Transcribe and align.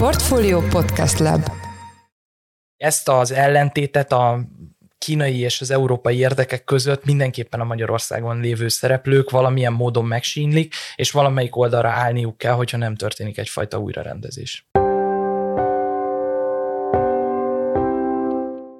Portfolio 0.00 0.60
Podcast 0.60 1.18
Lab 1.18 1.42
Ezt 2.76 3.08
az 3.08 3.32
ellentétet 3.32 4.12
a 4.12 4.40
kínai 4.98 5.38
és 5.38 5.60
az 5.60 5.70
európai 5.70 6.16
érdekek 6.16 6.64
között 6.64 7.04
mindenképpen 7.04 7.60
a 7.60 7.64
Magyarországon 7.64 8.40
lévő 8.40 8.68
szereplők 8.68 9.30
valamilyen 9.30 9.72
módon 9.72 10.04
megsínlik, 10.04 10.74
és 10.96 11.10
valamelyik 11.10 11.56
oldalra 11.56 11.88
állniuk 11.88 12.38
kell, 12.38 12.52
hogyha 12.52 12.76
nem 12.76 12.94
történik 12.94 13.38
egyfajta 13.38 13.78
újrarendezés. 13.78 14.68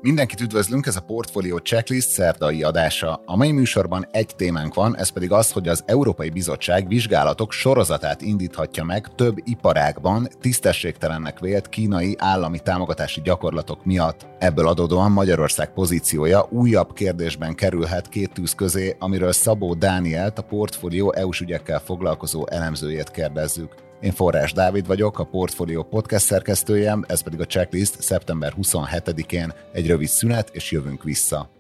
Mindenkit 0.03 0.41
üdvözlünk, 0.41 0.87
ez 0.87 0.97
a 0.97 1.01
Portfolio 1.01 1.59
Checklist 1.59 2.09
szerdai 2.09 2.63
adása. 2.63 3.23
A 3.25 3.37
mai 3.37 3.53
műsorban 3.53 4.07
egy 4.11 4.35
témánk 4.37 4.75
van, 4.75 4.97
ez 4.97 5.09
pedig 5.09 5.33
az, 5.33 5.53
hogy 5.53 5.69
az 5.69 5.83
Európai 5.87 6.31
Bizottság 6.31 6.89
vizsgálatok 6.89 7.53
sorozatát 7.53 8.23
indíthatja 8.23 8.85
meg 8.85 9.15
több 9.15 9.37
iparágban 9.45 10.29
tisztességtelennek 10.41 11.39
vélt 11.39 11.69
kínai 11.69 12.17
állami 12.19 12.59
támogatási 12.59 13.21
gyakorlatok 13.25 13.85
miatt. 13.85 14.27
Ebből 14.39 14.69
adódóan 14.69 15.13
Magyarország 15.13 15.73
pozíciója 15.73 16.47
újabb 16.51 16.93
kérdésben 16.93 17.55
kerülhet 17.55 18.09
két 18.09 18.33
tűz 18.33 18.55
közé, 18.55 18.97
amiről 18.99 19.33
Szabó 19.33 19.75
Dánielt, 19.75 20.39
a 20.39 20.43
Portfolio 20.43 21.11
EU-s 21.11 21.41
ügyekkel 21.41 21.81
foglalkozó 21.81 22.47
elemzőjét 22.49 23.11
kérdezzük. 23.11 23.90
Én 24.01 24.13
Forrás 24.13 24.53
Dávid 24.53 24.87
vagyok, 24.87 25.19
a 25.19 25.25
Portfolio 25.25 25.83
podcast 25.83 26.25
szerkesztője, 26.25 26.99
ez 27.07 27.21
pedig 27.21 27.41
a 27.41 27.45
checklist 27.45 28.03
szeptember 28.03 28.53
27-én 28.63 29.53
egy 29.73 29.87
rövid 29.87 30.09
szünet, 30.09 30.51
és 30.53 30.71
jövünk 30.71 31.03
vissza. 31.03 31.60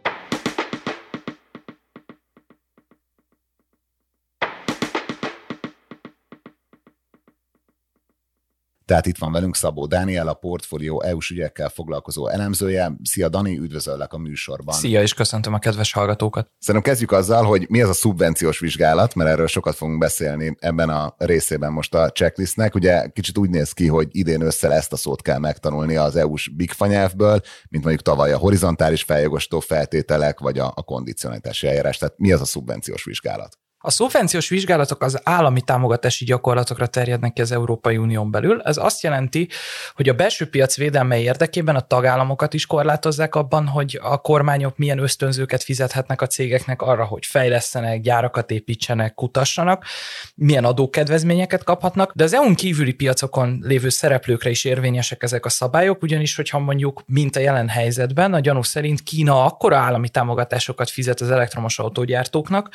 Tehát 8.90 9.06
itt 9.06 9.18
van 9.18 9.32
velünk 9.32 9.56
Szabó 9.56 9.86
Dániel, 9.86 10.28
a 10.28 10.34
Portfolio 10.34 11.00
EU-s 11.00 11.30
ügyekkel 11.30 11.68
foglalkozó 11.68 12.28
elemzője. 12.28 12.92
Szia 13.02 13.28
Dani, 13.28 13.58
üdvözöllek 13.58 14.12
a 14.12 14.18
műsorban. 14.18 14.74
Szia, 14.74 15.02
és 15.02 15.14
köszöntöm 15.14 15.54
a 15.54 15.58
kedves 15.58 15.92
hallgatókat. 15.92 16.50
Szerintem 16.58 16.90
kezdjük 16.90 17.12
azzal, 17.12 17.44
hogy 17.44 17.66
mi 17.68 17.80
ez 17.80 17.88
a 17.88 17.92
szubvenciós 17.92 18.58
vizsgálat, 18.58 19.14
mert 19.14 19.30
erről 19.30 19.46
sokat 19.46 19.74
fogunk 19.74 19.98
beszélni 19.98 20.56
ebben 20.58 20.88
a 20.88 21.14
részében 21.18 21.72
most 21.72 21.94
a 21.94 22.10
checklistnek. 22.10 22.74
Ugye 22.74 23.08
kicsit 23.08 23.38
úgy 23.38 23.50
néz 23.50 23.72
ki, 23.72 23.86
hogy 23.86 24.08
idén 24.10 24.40
össze 24.40 24.70
ezt 24.70 24.92
a 24.92 24.96
szót 24.96 25.22
kell 25.22 25.38
megtanulni 25.38 25.96
az 25.96 26.16
EU-s 26.16 26.48
big 26.48 26.70
nyelvből, 26.78 27.40
mint 27.68 27.84
mondjuk 27.84 28.02
tavaly 28.02 28.32
a 28.32 28.38
horizontális 28.38 29.02
feljogosító 29.02 29.60
feltételek, 29.60 30.38
vagy 30.38 30.58
a, 30.58 30.72
a 30.74 30.82
kondicionalitási 30.82 31.66
eljárás. 31.66 31.98
Tehát 31.98 32.18
mi 32.18 32.32
az 32.32 32.40
a 32.40 32.44
szubvenciós 32.44 33.04
vizsgálat? 33.04 33.58
A 33.82 33.90
szubvenciós 33.90 34.48
vizsgálatok 34.48 35.02
az 35.02 35.20
állami 35.22 35.60
támogatási 35.60 36.24
gyakorlatokra 36.24 36.86
terjednek 36.86 37.32
ki 37.32 37.40
az 37.40 37.52
Európai 37.52 37.96
Unión 37.96 38.30
belül. 38.30 38.60
Ez 38.62 38.76
azt 38.76 39.02
jelenti, 39.02 39.48
hogy 39.94 40.08
a 40.08 40.14
belső 40.14 40.48
piac 40.48 40.76
védelme 40.76 41.20
érdekében 41.20 41.76
a 41.76 41.80
tagállamokat 41.80 42.54
is 42.54 42.66
korlátozzák 42.66 43.34
abban, 43.34 43.66
hogy 43.66 43.98
a 44.02 44.20
kormányok 44.20 44.76
milyen 44.76 44.98
ösztönzőket 44.98 45.62
fizethetnek 45.62 46.20
a 46.20 46.26
cégeknek 46.26 46.82
arra, 46.82 47.04
hogy 47.04 47.26
fejlesztenek, 47.26 48.00
gyárakat 48.00 48.50
építsenek, 48.50 49.14
kutassanak, 49.14 49.84
milyen 50.34 50.64
adókedvezményeket 50.64 51.64
kaphatnak, 51.64 52.12
de 52.14 52.24
az 52.24 52.34
EU-n 52.34 52.54
kívüli 52.54 52.92
piacokon 52.92 53.58
lévő 53.62 53.88
szereplőkre 53.88 54.50
is 54.50 54.64
érvényesek 54.64 55.22
ezek 55.22 55.44
a 55.44 55.48
szabályok, 55.48 56.02
ugyanis, 56.02 56.36
hogyha 56.36 56.58
mondjuk, 56.58 57.02
mint 57.06 57.36
a 57.36 57.40
jelen 57.40 57.68
helyzetben, 57.68 58.34
a 58.34 58.40
gyanú 58.40 58.62
szerint 58.62 59.02
Kína 59.02 59.44
akkora 59.44 59.76
állami 59.76 60.08
támogatásokat 60.08 60.90
fizet 60.90 61.20
az 61.20 61.30
elektromos 61.30 61.78
autógyártóknak, 61.78 62.70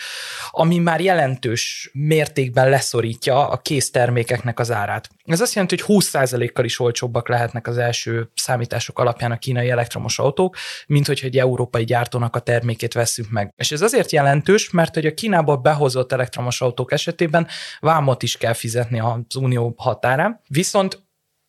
ami 0.52 0.78
már 0.78 0.94
már 0.96 1.04
jelentős 1.04 1.90
mértékben 1.94 2.70
leszorítja 2.70 3.50
a 3.50 3.58
késztermékeknek 3.58 4.60
az 4.60 4.72
árát. 4.72 5.10
Ez 5.26 5.42
azt 5.42 5.54
jelenti, 5.54 5.76
hogy 5.82 6.04
20%-kal 6.04 6.66
is 6.66 6.80
olcsóbbak 6.80 7.30
lehetnek 7.30 7.68
az 7.68 7.78
első 7.78 8.30
számítások 8.36 9.00
alapján 9.00 9.32
a 9.32 9.38
kínai 9.38 9.70
elektromos 9.70 10.20
autók, 10.20 10.56
mint 10.88 11.08
hogyha 11.08 11.28
egy 11.28 11.38
európai 11.38 11.84
gyártónak 11.84 12.36
a 12.36 12.40
termékét 12.40 12.94
veszünk 12.94 13.30
meg. 13.30 13.54
És 13.56 13.72
ez 13.72 13.82
azért 13.82 14.12
jelentős, 14.12 14.70
mert 14.70 14.94
hogy 14.94 15.06
a 15.06 15.14
Kínából 15.14 15.58
behozott 15.58 16.12
elektromos 16.12 16.62
autók 16.62 16.92
esetében 16.92 17.48
vámot 17.80 18.24
is 18.24 18.38
kell 18.38 18.54
fizetni 18.54 19.00
az 19.00 19.36
unió 19.36 19.74
határán, 19.78 20.42
viszont 20.48 21.05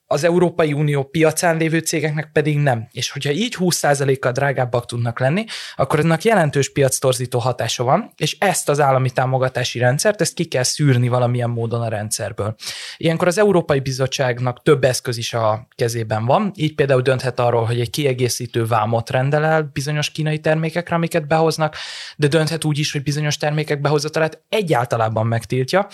az 0.06 0.24
Európai 0.24 0.72
Unió 0.72 1.04
piacán 1.04 1.56
lévő 1.56 1.78
cégeknek 1.78 2.30
pedig 2.32 2.58
nem. 2.58 2.88
És 2.92 3.10
hogyha 3.10 3.30
így 3.30 3.56
20%-kal 3.58 4.32
drágábbak 4.32 4.86
tudnak 4.86 5.18
lenni, 5.18 5.44
akkor 5.76 5.98
ennek 5.98 6.24
jelentős 6.24 6.72
piactorzító 6.72 7.38
hatása 7.38 7.84
van, 7.84 8.12
és 8.16 8.36
ezt 8.40 8.68
az 8.68 8.80
állami 8.80 9.10
támogatási 9.10 9.78
rendszert, 9.78 10.20
ezt 10.20 10.34
ki 10.34 10.44
kell 10.44 10.62
szűrni 10.62 11.08
valamilyen 11.08 11.50
módon 11.50 11.82
a 11.82 11.88
rendszerből. 11.88 12.54
Ilyenkor 12.96 13.26
az 13.26 13.38
Európai 13.38 13.80
Bizottságnak 13.80 14.62
több 14.62 14.84
eszköz 14.84 15.16
is 15.16 15.34
a 15.34 15.68
kezében 15.74 16.24
van, 16.24 16.52
így 16.54 16.74
például 16.74 17.02
dönthet 17.02 17.40
arról, 17.40 17.64
hogy 17.64 17.80
egy 17.80 17.90
kiegészítő 17.90 18.66
vámot 18.66 19.10
rendel 19.10 19.44
el 19.44 19.70
bizonyos 19.72 20.10
kínai 20.10 20.38
termékekre, 20.38 20.94
amiket 20.94 21.26
behoznak, 21.26 21.76
de 22.16 22.26
dönthet 22.26 22.64
úgy 22.64 22.78
is, 22.78 22.92
hogy 22.92 23.02
bizonyos 23.02 23.36
termékek 23.36 23.80
behozatalát 23.80 24.42
egyáltalában 24.48 25.26
megtiltja, 25.26 25.86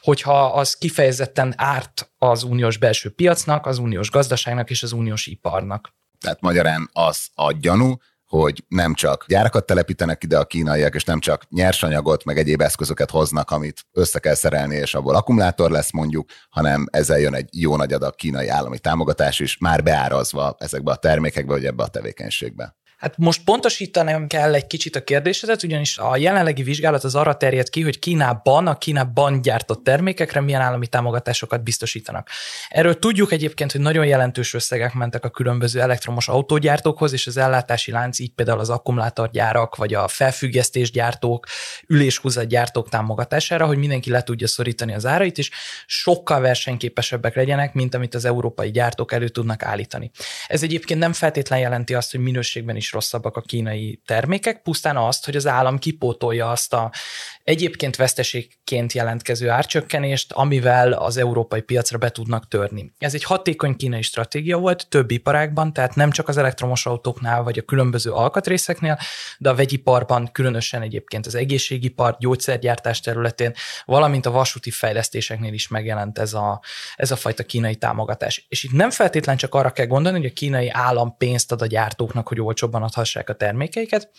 hogyha 0.00 0.44
az 0.44 0.74
kifejezetten 0.74 1.54
árt 1.56 2.08
az 2.30 2.42
uniós 2.42 2.76
belső 2.76 3.10
piacnak, 3.10 3.66
az 3.66 3.78
uniós 3.78 4.10
gazdaságnak 4.10 4.70
és 4.70 4.82
az 4.82 4.92
uniós 4.92 5.26
iparnak. 5.26 5.94
Tehát 6.20 6.40
magyarán 6.40 6.90
az 6.92 7.28
a 7.34 7.52
gyanú, 7.52 7.96
hogy 8.24 8.64
nem 8.68 8.94
csak 8.94 9.24
gyárakat 9.28 9.66
telepítenek 9.66 10.22
ide 10.22 10.38
a 10.38 10.44
kínaiak, 10.44 10.94
és 10.94 11.04
nem 11.04 11.20
csak 11.20 11.42
nyersanyagot, 11.50 12.24
meg 12.24 12.38
egyéb 12.38 12.60
eszközöket 12.60 13.10
hoznak, 13.10 13.50
amit 13.50 13.86
össze 13.92 14.18
kell 14.18 14.34
szerelni, 14.34 14.76
és 14.76 14.94
abból 14.94 15.14
akkumulátor 15.14 15.70
lesz 15.70 15.92
mondjuk, 15.92 16.30
hanem 16.48 16.86
ezzel 16.90 17.18
jön 17.18 17.34
egy 17.34 17.48
jó 17.52 17.76
nagy 17.76 17.92
adag 17.92 18.14
kínai 18.14 18.48
állami 18.48 18.78
támogatás 18.78 19.40
is, 19.40 19.58
már 19.58 19.82
beárazva 19.82 20.56
ezekbe 20.58 20.90
a 20.90 20.96
termékekbe, 20.96 21.52
vagy 21.52 21.64
ebbe 21.64 21.82
a 21.82 21.88
tevékenységbe. 21.88 22.76
Hát 23.04 23.16
most 23.16 23.44
pontosítanom 23.44 24.26
kell 24.26 24.54
egy 24.54 24.66
kicsit 24.66 24.96
a 24.96 25.04
kérdésedet, 25.04 25.62
ugyanis 25.62 25.98
a 25.98 26.16
jelenlegi 26.16 26.62
vizsgálat 26.62 27.04
az 27.04 27.14
arra 27.14 27.36
terjed 27.36 27.68
ki, 27.68 27.82
hogy 27.82 27.98
Kínában, 27.98 28.66
a 28.66 28.78
Kínában 28.78 29.42
gyártott 29.42 29.84
termékekre 29.84 30.40
milyen 30.40 30.60
állami 30.60 30.86
támogatásokat 30.86 31.62
biztosítanak. 31.62 32.28
Erről 32.68 32.98
tudjuk 32.98 33.32
egyébként, 33.32 33.72
hogy 33.72 33.80
nagyon 33.80 34.06
jelentős 34.06 34.54
összegek 34.54 34.94
mentek 34.94 35.24
a 35.24 35.30
különböző 35.30 35.80
elektromos 35.80 36.28
autógyártókhoz, 36.28 37.12
és 37.12 37.26
az 37.26 37.36
ellátási 37.36 37.90
lánc, 37.90 38.18
így 38.18 38.32
például 38.34 38.58
az 38.58 38.70
akkumulátorgyárak, 38.70 39.76
vagy 39.76 39.94
a 39.94 40.08
felfüggesztésgyártók, 40.08 41.46
üléshúzatgyártók 41.86 42.88
támogatására, 42.88 43.66
hogy 43.66 43.78
mindenki 43.78 44.10
le 44.10 44.22
tudja 44.22 44.46
szorítani 44.46 44.94
az 44.94 45.06
árait, 45.06 45.38
és 45.38 45.50
sokkal 45.86 46.40
versenyképesebbek 46.40 47.34
legyenek, 47.34 47.72
mint 47.74 47.94
amit 47.94 48.14
az 48.14 48.24
európai 48.24 48.70
gyártók 48.70 49.12
elő 49.12 49.28
tudnak 49.28 49.62
állítani. 49.62 50.10
Ez 50.46 50.62
egyébként 50.62 51.00
nem 51.00 51.12
feltétlen 51.12 51.58
jelenti 51.58 51.94
azt, 51.94 52.10
hogy 52.10 52.20
minőségben 52.20 52.76
is 52.76 52.92
rosszabbak 52.94 53.36
a 53.36 53.40
kínai 53.40 54.02
termékek, 54.06 54.62
pusztán 54.62 54.96
azt, 54.96 55.24
hogy 55.24 55.36
az 55.36 55.46
állam 55.46 55.78
kipótolja 55.78 56.50
azt 56.50 56.72
a 56.72 56.90
egyébként 57.44 57.96
veszteségként 57.96 58.92
jelentkező 58.92 59.48
árcsökkenést, 59.48 60.32
amivel 60.32 60.92
az 60.92 61.16
európai 61.16 61.60
piacra 61.60 61.98
be 61.98 62.10
tudnak 62.10 62.48
törni. 62.48 62.92
Ez 62.98 63.14
egy 63.14 63.24
hatékony 63.24 63.76
kínai 63.76 64.02
stratégia 64.02 64.58
volt 64.58 64.88
több 64.88 65.10
iparágban, 65.10 65.72
tehát 65.72 65.94
nem 65.94 66.10
csak 66.10 66.28
az 66.28 66.36
elektromos 66.36 66.86
autóknál 66.86 67.42
vagy 67.42 67.58
a 67.58 67.62
különböző 67.62 68.10
alkatrészeknél, 68.10 68.98
de 69.38 69.48
a 69.48 69.54
vegyiparban, 69.54 70.28
különösen 70.32 70.82
egyébként 70.82 71.26
az 71.26 71.34
egészségipar, 71.34 72.16
gyógyszergyártás 72.18 73.00
területén, 73.00 73.52
valamint 73.84 74.26
a 74.26 74.30
vasúti 74.30 74.70
fejlesztéseknél 74.70 75.52
is 75.52 75.68
megjelent 75.68 76.18
ez 76.18 76.34
a, 76.34 76.60
ez 76.96 77.10
a 77.10 77.16
fajta 77.16 77.42
kínai 77.42 77.76
támogatás. 77.76 78.46
És 78.48 78.64
itt 78.64 78.72
nem 78.72 78.90
feltétlen 78.90 79.36
csak 79.36 79.54
arra 79.54 79.70
kell 79.70 79.86
gondolni, 79.86 80.18
hogy 80.18 80.30
a 80.30 80.32
kínai 80.32 80.68
állam 80.68 81.16
pénzt 81.16 81.52
ad 81.52 81.62
a 81.62 81.66
gyártóknak, 81.66 82.28
hogy 82.28 82.40
olcsóbban 82.40 82.82
adhassák 82.84 83.28
a 83.28 83.34
termékeiket. 83.34 84.10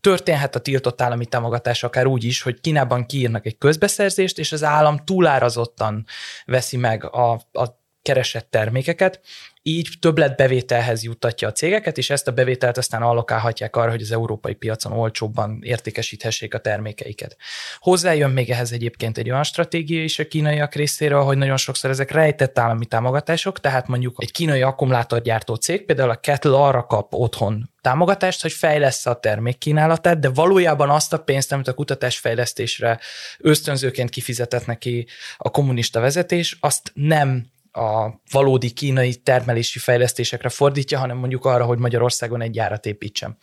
Történhet 0.00 0.54
a 0.54 0.60
tiltott 0.60 1.00
állami 1.00 1.26
támogatás 1.26 1.82
akár 1.82 2.06
úgy 2.06 2.24
is, 2.24 2.42
hogy 2.42 2.60
Kínában 2.60 3.06
kiírnak 3.06 3.46
egy 3.46 3.58
közbeszerzést, 3.58 4.38
és 4.38 4.52
az 4.52 4.64
állam 4.64 4.96
túlárazottan 5.04 6.06
veszi 6.44 6.76
meg 6.76 7.04
a, 7.04 7.32
a 7.52 7.84
keresett 8.02 8.50
termékeket, 8.50 9.20
így 9.68 9.88
többletbevételhez 10.00 11.02
juttatja 11.02 11.48
a 11.48 11.52
cégeket, 11.52 11.98
és 11.98 12.10
ezt 12.10 12.28
a 12.28 12.32
bevételt 12.32 12.76
aztán 12.76 13.02
allokálhatják 13.02 13.76
arra, 13.76 13.90
hogy 13.90 14.02
az 14.02 14.12
európai 14.12 14.54
piacon 14.54 14.92
olcsóbban 14.92 15.58
értékesíthessék 15.62 16.54
a 16.54 16.58
termékeiket. 16.58 17.36
Hozzájön 17.78 18.30
még 18.30 18.50
ehhez 18.50 18.72
egyébként 18.72 19.18
egy 19.18 19.30
olyan 19.30 19.42
stratégia 19.42 20.02
is 20.02 20.18
a 20.18 20.26
kínaiak 20.26 20.74
részéről, 20.74 21.22
hogy 21.22 21.36
nagyon 21.36 21.56
sokszor 21.56 21.90
ezek 21.90 22.10
rejtett 22.10 22.58
állami 22.58 22.86
támogatások, 22.86 23.60
tehát 23.60 23.88
mondjuk 23.88 24.16
egy 24.18 24.32
kínai 24.32 24.62
akkumulátorgyártó 24.62 25.54
cég, 25.54 25.84
például 25.84 26.10
a 26.10 26.20
Kettle 26.20 26.56
arra 26.56 26.86
kap 26.86 27.14
otthon 27.14 27.70
támogatást, 27.80 28.42
hogy 28.42 28.52
fejlesz 28.52 29.06
a 29.06 29.20
termékkínálatát, 29.20 30.18
de 30.18 30.28
valójában 30.28 30.90
azt 30.90 31.12
a 31.12 31.18
pénzt, 31.18 31.52
amit 31.52 31.68
a 31.68 31.74
kutatásfejlesztésre 31.74 33.00
ösztönzőként 33.38 34.10
kifizetett 34.10 34.66
neki 34.66 35.06
a 35.36 35.50
kommunista 35.50 36.00
vezetés, 36.00 36.56
azt 36.60 36.90
nem 36.94 37.54
a 37.76 38.20
valódi 38.30 38.70
kínai 38.70 39.14
termelési 39.14 39.78
fejlesztésekre 39.78 40.48
fordítja, 40.48 40.98
hanem 40.98 41.16
mondjuk 41.16 41.44
arra, 41.44 41.64
hogy 41.64 41.78
Magyarországon 41.78 42.40
egy 42.40 42.50
gyárat 42.50 42.86
építsen. 42.86 43.36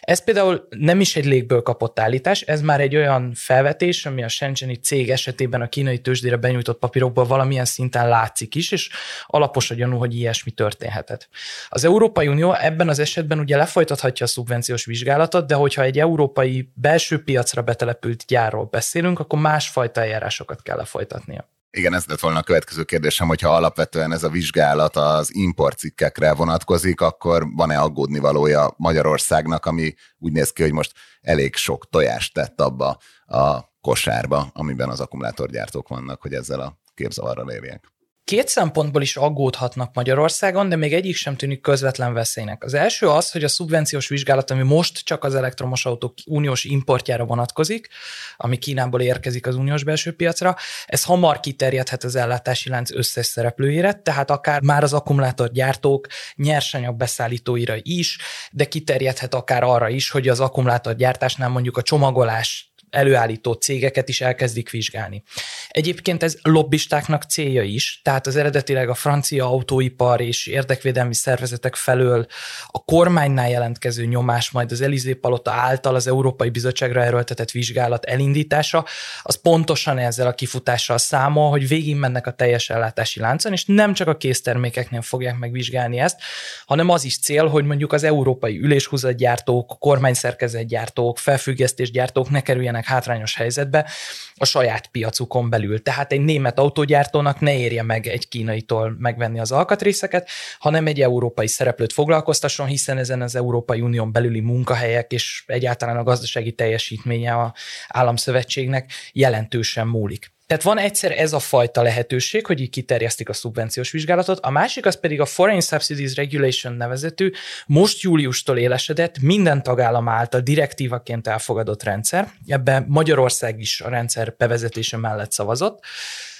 Ez 0.00 0.24
például 0.24 0.68
nem 0.70 1.00
is 1.00 1.16
egy 1.16 1.24
légből 1.24 1.62
kapott 1.62 1.98
állítás, 1.98 2.40
ez 2.40 2.60
már 2.60 2.80
egy 2.80 2.96
olyan 2.96 3.32
felvetés, 3.34 4.06
ami 4.06 4.22
a 4.22 4.28
Shenzheni 4.28 4.74
cég 4.74 5.10
esetében 5.10 5.60
a 5.60 5.68
kínai 5.68 5.98
tőzsdére 5.98 6.36
benyújtott 6.36 6.78
papírokból 6.78 7.26
valamilyen 7.26 7.64
szinten 7.64 8.08
látszik 8.08 8.54
is, 8.54 8.72
és 8.72 8.90
alapos 9.26 9.70
a 9.70 9.74
gyanú, 9.74 9.98
hogy 9.98 10.14
ilyesmi 10.14 10.50
történhetett. 10.50 11.28
Az 11.68 11.84
Európai 11.84 12.28
Unió 12.28 12.54
ebben 12.54 12.88
az 12.88 12.98
esetben 12.98 13.38
ugye 13.38 13.56
lefolytathatja 13.56 14.26
a 14.26 14.28
szubvenciós 14.28 14.84
vizsgálatot, 14.84 15.46
de 15.46 15.54
hogyha 15.54 15.82
egy 15.82 15.98
európai 15.98 16.70
belső 16.74 17.22
piacra 17.22 17.62
betelepült 17.62 18.24
gyárról 18.26 18.64
beszélünk, 18.64 19.18
akkor 19.18 19.38
másfajta 19.38 20.00
eljárásokat 20.00 20.62
kell 20.62 20.76
lefolytatnia. 20.76 21.54
Igen, 21.76 21.94
ez 21.94 22.04
lett 22.06 22.20
volna 22.20 22.38
a 22.38 22.42
következő 22.42 22.84
kérdésem, 22.84 23.26
hogyha 23.26 23.54
alapvetően 23.54 24.12
ez 24.12 24.22
a 24.22 24.28
vizsgálat 24.28 24.96
az 24.96 25.34
importcikkekre 25.34 26.34
vonatkozik, 26.34 27.00
akkor 27.00 27.46
van-e 27.54 27.78
aggódni 27.78 28.18
valója 28.18 28.74
Magyarországnak, 28.76 29.66
ami 29.66 29.94
úgy 30.18 30.32
néz 30.32 30.52
ki, 30.52 30.62
hogy 30.62 30.72
most 30.72 30.92
elég 31.20 31.54
sok 31.54 31.88
tojást 31.90 32.34
tett 32.34 32.60
abba 32.60 32.98
a 33.26 33.60
kosárba, 33.80 34.50
amiben 34.52 34.88
az 34.88 35.00
akkumulátorgyártók 35.00 35.88
vannak, 35.88 36.22
hogy 36.22 36.32
ezzel 36.32 36.60
a 36.60 36.78
képzavarral 36.94 37.50
érjenek. 37.50 37.95
Két 38.26 38.48
szempontból 38.48 39.02
is 39.02 39.16
aggódhatnak 39.16 39.94
Magyarországon, 39.94 40.68
de 40.68 40.76
még 40.76 40.92
egyik 40.94 41.16
sem 41.16 41.36
tűnik 41.36 41.60
közvetlen 41.60 42.12
veszélynek. 42.12 42.64
Az 42.64 42.74
első 42.74 43.08
az, 43.08 43.30
hogy 43.30 43.44
a 43.44 43.48
szubvenciós 43.48 44.08
vizsgálat, 44.08 44.50
ami 44.50 44.62
most 44.62 44.98
csak 45.04 45.24
az 45.24 45.34
elektromos 45.34 45.86
autók 45.86 46.14
uniós 46.26 46.64
importjára 46.64 47.24
vonatkozik, 47.24 47.88
ami 48.36 48.56
Kínából 48.56 49.00
érkezik 49.00 49.46
az 49.46 49.54
uniós 49.54 49.84
belső 49.84 50.12
piacra, 50.12 50.56
ez 50.86 51.04
hamar 51.04 51.40
kiterjedhet 51.40 52.04
az 52.04 52.14
ellátási 52.16 52.68
lánc 52.68 52.90
összes 52.92 53.26
szereplőjére, 53.26 53.92
tehát 53.92 54.30
akár 54.30 54.60
már 54.60 54.82
az 54.82 54.92
akkumulátorgyártók 54.92 56.06
nyersanyag 56.34 56.96
beszállítóira 56.96 57.74
is, 57.82 58.18
de 58.50 58.64
kiterjedhet 58.64 59.34
akár 59.34 59.62
arra 59.62 59.88
is, 59.88 60.10
hogy 60.10 60.28
az 60.28 60.40
akkumulátorgyártásnál 60.40 61.48
mondjuk 61.48 61.76
a 61.76 61.82
csomagolás 61.82 62.70
előállító 62.90 63.52
cégeket 63.52 64.08
is 64.08 64.20
elkezdik 64.20 64.70
vizsgálni. 64.70 65.22
Egyébként 65.68 66.22
ez 66.22 66.36
lobbistáknak 66.42 67.22
célja 67.22 67.62
is, 67.62 68.00
tehát 68.04 68.26
az 68.26 68.36
eredetileg 68.36 68.88
a 68.88 68.94
francia 68.94 69.46
autóipar 69.46 70.20
és 70.20 70.46
érdekvédelmi 70.46 71.14
szervezetek 71.14 71.74
felől 71.74 72.26
a 72.66 72.84
kormánynál 72.84 73.50
jelentkező 73.50 74.04
nyomás, 74.04 74.50
majd 74.50 74.72
az 74.72 74.80
Elizé 74.80 75.14
Palota 75.14 75.52
által 75.52 75.94
az 75.94 76.06
Európai 76.06 76.50
Bizottságra 76.50 77.02
erőltetett 77.02 77.50
vizsgálat 77.50 78.04
elindítása, 78.04 78.84
az 79.22 79.40
pontosan 79.40 79.98
ezzel 79.98 80.26
a 80.26 80.34
kifutással 80.34 80.98
számol, 80.98 81.50
hogy 81.50 81.68
végig 81.68 81.96
mennek 81.96 82.26
a 82.26 82.30
teljes 82.32 82.70
ellátási 82.70 83.20
láncon, 83.20 83.52
és 83.52 83.64
nem 83.64 83.94
csak 83.94 84.08
a 84.08 84.16
késztermékeknél 84.16 85.02
fogják 85.02 85.38
megvizsgálni 85.38 85.98
ezt, 85.98 86.20
hanem 86.66 86.88
az 86.88 87.04
is 87.04 87.18
cél, 87.18 87.46
hogy 87.46 87.64
mondjuk 87.64 87.92
az 87.92 88.04
európai 88.04 88.58
üléshúzatgyártók, 88.58 89.76
kormányszerkezetgyártók, 89.78 91.18
felfüggesztésgyártók 91.18 92.30
ne 92.30 92.40
kerüljenek 92.40 92.75
hátrányos 92.84 93.34
helyzetbe 93.34 93.90
a 94.34 94.44
saját 94.44 94.86
piacukon 94.86 95.50
belül. 95.50 95.82
Tehát 95.82 96.12
egy 96.12 96.20
német 96.20 96.58
autógyártónak 96.58 97.40
ne 97.40 97.58
érje 97.58 97.82
meg 97.82 98.06
egy 98.06 98.28
kínaitól 98.28 98.96
megvenni 98.98 99.40
az 99.40 99.52
alkatrészeket, 99.52 100.28
hanem 100.58 100.86
egy 100.86 101.00
európai 101.00 101.48
szereplőt 101.48 101.92
foglalkoztasson, 101.92 102.66
hiszen 102.66 102.98
ezen 102.98 103.22
az 103.22 103.36
Európai 103.36 103.80
Unión 103.80 104.12
belüli 104.12 104.40
munkahelyek 104.40 105.12
és 105.12 105.44
egyáltalán 105.46 105.96
a 105.96 106.02
gazdasági 106.02 106.52
teljesítménye 106.52 107.34
a 107.34 107.54
államszövetségnek 107.88 108.92
jelentősen 109.12 109.86
múlik. 109.86 110.34
Tehát 110.46 110.62
van 110.62 110.78
egyszer 110.78 111.12
ez 111.18 111.32
a 111.32 111.38
fajta 111.38 111.82
lehetőség, 111.82 112.46
hogy 112.46 112.60
így 112.60 112.70
kiterjesztik 112.70 113.28
a 113.28 113.32
szubvenciós 113.32 113.90
vizsgálatot, 113.90 114.38
a 114.40 114.50
másik 114.50 114.86
az 114.86 115.00
pedig 115.00 115.20
a 115.20 115.26
Foreign 115.26 115.60
Subsidies 115.60 116.14
Regulation 116.14 116.72
nevezetű, 116.72 117.30
most 117.66 118.00
júliustól 118.00 118.58
élesedett, 118.58 119.18
minden 119.18 119.62
tagállam 119.62 120.08
által 120.08 120.40
direktívaként 120.40 121.26
elfogadott 121.26 121.82
rendszer. 121.82 122.30
Ebben 122.46 122.84
Magyarország 122.88 123.60
is 123.60 123.80
a 123.80 123.88
rendszer 123.88 124.34
bevezetése 124.36 124.96
mellett 124.96 125.32
szavazott. 125.32 125.84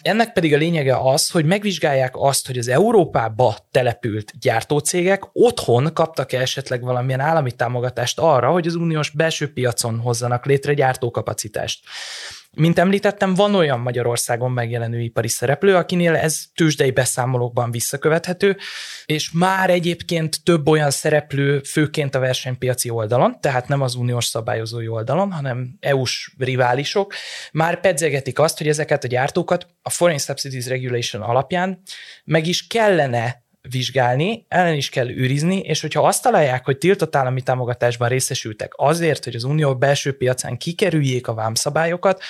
Ennek 0.01 0.33
pedig 0.33 0.55
a 0.55 0.57
lényege 0.57 0.97
az, 0.97 1.31
hogy 1.31 1.45
megvizsgálják 1.45 2.13
azt, 2.17 2.47
hogy 2.47 2.59
az 2.59 2.69
Európába 2.69 3.57
települt 3.71 4.33
gyártócégek 4.41 5.23
otthon 5.33 5.91
kaptak-e 5.95 6.41
esetleg 6.41 6.83
valamilyen 6.83 7.21
állami 7.21 7.53
támogatást 7.53 8.19
arra, 8.19 8.51
hogy 8.51 8.67
az 8.67 8.75
uniós 8.75 9.11
belső 9.11 9.53
piacon 9.53 9.99
hozzanak 9.99 10.47
létre 10.47 10.75
gyártókapacitást. 10.75 11.85
Mint 12.59 12.79
említettem, 12.79 13.35
van 13.35 13.55
olyan 13.55 13.81
Magyarországon 13.81 14.51
megjelenő 14.51 15.01
ipari 15.01 15.29
szereplő, 15.29 15.75
akinél 15.75 16.15
ez 16.15 16.43
tőzsdei 16.55 16.91
beszámolókban 16.91 17.71
visszakövethető, 17.71 18.57
és 19.07 19.31
már 19.33 19.71
egyébként 19.71 20.45
több 20.45 20.69
olyan 20.69 20.91
szereplő, 20.91 21.61
főként 21.61 22.15
a 22.15 22.19
versenypiaci 22.19 22.91
oldalon, 22.91 23.41
tehát 23.41 23.69
nem 23.69 23.81
az 23.81 23.95
uniós 23.95 24.25
szabályozói 24.25 24.89
oldalon, 24.89 25.33
hanem 25.33 25.77
EU-s 25.81 26.35
riválisok, 26.39 27.15
már 27.53 27.81
pedzegetik 27.81 28.39
azt, 28.39 28.59
hogy 28.59 28.69
ezeket 28.69 29.05
a 29.05 29.09
gyártókat 29.09 29.67
a 29.83 29.91
Foreign 29.91 30.21
Subsidies 30.21 30.67
Regulation 30.67 31.23
alapján 31.23 31.83
meg 32.25 32.47
is 32.47 32.67
kellene 32.67 33.45
vizsgálni, 33.71 34.45
ellen 34.49 34.75
is 34.75 34.89
kell 34.89 35.11
őrizni, 35.11 35.59
és 35.59 35.81
hogyha 35.81 36.07
azt 36.07 36.23
találják, 36.23 36.65
hogy 36.65 36.79
tiltott 36.79 37.17
állami 37.17 37.43
támogatásban 37.43 38.09
részesültek 38.09 38.73
azért, 38.77 39.25
hogy 39.25 39.35
az 39.35 39.45
unió 39.45 39.77
belső 39.77 40.17
piacán 40.17 40.57
kikerüljék 40.57 41.29
a 41.29 41.35
vámszabályokat, 41.35 42.23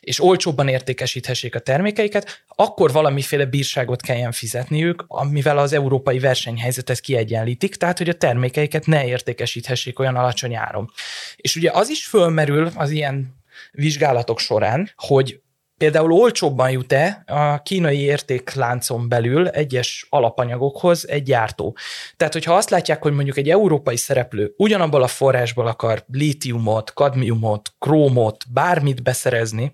és 0.00 0.22
olcsóbban 0.22 0.68
értékesíthessék 0.68 1.54
a 1.54 1.58
termékeiket, 1.58 2.42
akkor 2.46 2.92
valamiféle 2.92 3.44
bírságot 3.44 4.02
kelljen 4.02 4.32
fizetniük, 4.32 5.04
amivel 5.06 5.58
az 5.58 5.72
európai 5.72 6.18
versenyhelyzetet 6.18 7.00
kiegyenlítik, 7.00 7.76
tehát 7.76 7.98
hogy 7.98 8.08
a 8.08 8.14
termékeiket 8.14 8.86
ne 8.86 9.06
értékesíthessék 9.06 9.98
olyan 9.98 10.16
alacsony 10.16 10.54
áron. 10.54 10.90
És 11.36 11.56
ugye 11.56 11.70
az 11.70 11.88
is 11.88 12.06
fölmerül 12.06 12.70
az 12.74 12.90
ilyen 12.90 13.36
vizsgálatok 13.72 14.38
során, 14.38 14.90
hogy 14.96 15.40
Például 15.78 16.12
olcsóbban 16.12 16.70
jut-e 16.70 17.22
a 17.26 17.62
kínai 17.62 18.00
értékláncon 18.00 19.08
belül 19.08 19.48
egyes 19.48 20.06
alapanyagokhoz 20.10 21.08
egy 21.08 21.22
gyártó? 21.22 21.76
Tehát, 22.16 22.32
hogyha 22.32 22.54
azt 22.54 22.70
látják, 22.70 23.02
hogy 23.02 23.12
mondjuk 23.12 23.36
egy 23.36 23.50
európai 23.50 23.96
szereplő 23.96 24.54
ugyanabból 24.56 25.02
a 25.02 25.06
forrásból 25.06 25.66
akar 25.66 26.04
lítiumot, 26.12 26.92
kadmiumot, 26.92 27.72
krómot, 27.78 28.44
bármit 28.52 29.02
beszerezni, 29.02 29.72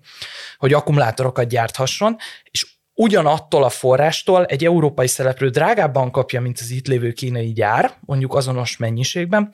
hogy 0.57 0.73
akkumulátorokat 0.73 1.47
gyárthasson, 1.47 2.15
és 2.51 2.67
ugyanattól 2.93 3.63
a 3.63 3.69
forrástól 3.69 4.45
egy 4.45 4.65
európai 4.65 5.07
szereplő 5.07 5.49
drágábban 5.49 6.11
kapja, 6.11 6.41
mint 6.41 6.59
az 6.59 6.69
itt 6.69 6.87
lévő 6.87 7.11
kínai 7.11 7.51
gyár, 7.51 7.97
mondjuk 7.99 8.35
azonos 8.35 8.77
mennyiségben, 8.77 9.53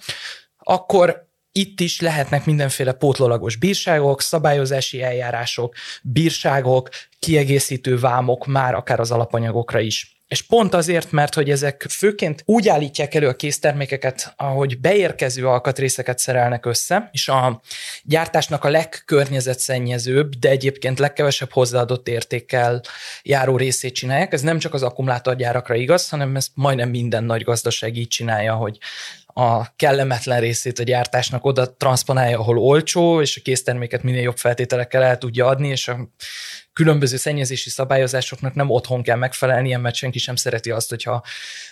akkor 0.58 1.30
itt 1.52 1.80
is 1.80 2.02
lehetnek 2.02 2.46
mindenféle 2.46 2.92
pótlólagos 2.92 3.56
bírságok, 3.56 4.22
szabályozási 4.22 5.02
eljárások, 5.02 5.76
bírságok, 6.04 6.90
kiegészítő 7.20 8.00
vámok 8.00 8.46
már 8.46 8.74
akár 8.74 9.00
az 9.00 9.12
alapanyagokra 9.12 9.80
is. 9.80 10.20
És 10.32 10.42
pont 10.42 10.74
azért, 10.74 11.12
mert 11.12 11.34
hogy 11.34 11.50
ezek 11.50 11.86
főként 11.90 12.44
úgy 12.46 12.68
állítják 12.68 13.16
elő 13.16 13.28
a 13.28 13.36
késztermékeket, 13.36 14.34
ahogy 14.38 14.80
beérkező 14.80 15.48
alkatrészeket 15.48 16.20
szerelnek 16.20 16.66
össze, 16.66 17.10
és 17.12 17.28
a 17.28 17.62
gyártásnak 18.04 18.64
a 18.64 18.70
legkörnyezetszennyezőbb, 18.70 20.36
de 20.36 20.50
egyébként 20.50 21.00
legkevesebb 21.00 21.52
hozzáadott 21.52 22.08
értékkel 22.08 22.82
járó 23.24 23.58
részét 23.58 23.94
csinálják. 23.94 24.34
Ez 24.34 24.42
nem 24.42 24.60
csak 24.60 24.74
az 24.74 24.84
akkumulátorgyárakra 24.84 25.76
igaz, 25.76 26.10
hanem 26.10 26.36
ez 26.36 26.48
majdnem 26.54 26.90
minden 26.90 27.24
nagy 27.24 27.44
gazdaság 27.44 27.96
így 27.96 28.08
csinálja, 28.08 28.54
hogy 28.54 28.78
a 29.34 29.76
kellemetlen 29.76 30.40
részét 30.40 30.80
a 30.80 30.84
gyártásnak 30.84 31.46
oda 31.46 31.76
transponálja, 31.76 32.40
ahol 32.40 32.58
olcsó, 32.58 33.22
és 33.22 33.38
a 33.38 33.42
készterméket 33.44 34.04
minél 34.04 34.22
jobb 34.22 34.38
feltételekkel 34.38 35.04
el 35.04 35.18
tudja 35.18 35.46
adni, 35.46 35.68
és 35.68 35.88
a 35.88 36.10
különböző 36.74 37.18
szennyezési 37.18 37.70
szabályozásoknak 37.70 38.54
nem 38.54 38.70
otthon 38.70 39.04
kell 39.04 39.18
megfelelnie, 39.18 39.78
mert 39.78 39.96
senki 39.96 40.20
sem 40.20 40.36
szereti 40.36 40.72
azt, 40.72 40.90
hogyha 40.90 41.24